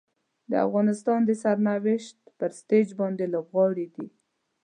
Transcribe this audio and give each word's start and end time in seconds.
د 0.49 0.51
افغانستان 0.67 1.19
د 1.25 1.31
سرنوشت 1.43 2.17
پر 2.39 2.49
سټیج 2.59 2.87
باندې 2.99 3.25
لوبغاړي 3.33 3.87
دي. 3.95 4.07